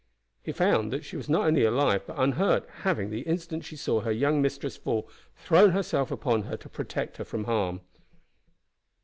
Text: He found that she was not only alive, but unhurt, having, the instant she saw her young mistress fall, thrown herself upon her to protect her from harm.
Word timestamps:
He 0.41 0.51
found 0.51 0.91
that 0.91 1.05
she 1.05 1.15
was 1.15 1.29
not 1.29 1.45
only 1.45 1.63
alive, 1.63 2.07
but 2.07 2.17
unhurt, 2.17 2.67
having, 2.81 3.11
the 3.11 3.21
instant 3.21 3.63
she 3.63 3.75
saw 3.75 3.99
her 4.01 4.11
young 4.11 4.41
mistress 4.41 4.75
fall, 4.75 5.07
thrown 5.35 5.73
herself 5.73 6.09
upon 6.09 6.41
her 6.45 6.57
to 6.57 6.67
protect 6.69 7.17
her 7.17 7.23
from 7.23 7.43
harm. 7.43 7.81